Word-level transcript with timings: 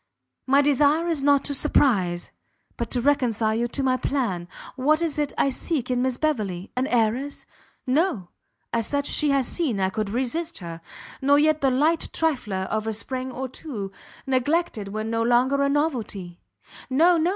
My 0.47 0.63
desire 0.63 1.07
is 1.09 1.21
not 1.21 1.45
to 1.45 1.53
surprize, 1.53 2.31
but 2.75 2.89
to 2.89 3.01
reconcile 3.01 3.53
you 3.53 3.67
to 3.67 3.83
my 3.83 3.97
plan. 3.97 4.47
What 4.75 4.99
is 5.03 5.19
it 5.19 5.31
I 5.37 5.49
seek 5.49 5.91
in 5.91 6.01
Miss 6.01 6.17
Beverley? 6.17 6.71
An 6.75 6.87
Heiress? 6.87 7.45
No, 7.85 8.29
as 8.73 8.87
such 8.87 9.05
she 9.05 9.29
has 9.29 9.47
seen 9.47 9.79
I 9.79 9.91
could 9.91 10.09
resist 10.09 10.57
her; 10.57 10.81
nor 11.21 11.37
yet 11.37 11.61
the 11.61 11.69
light 11.69 12.09
trifler 12.13 12.65
of 12.71 12.87
a 12.87 12.93
spring 12.93 13.31
or 13.31 13.47
two, 13.47 13.91
neglected 14.25 14.87
when 14.87 15.11
no 15.11 15.21
longer 15.21 15.61
a 15.61 15.69
novelty; 15.69 16.41
no, 16.89 17.17
no! 17.17 17.29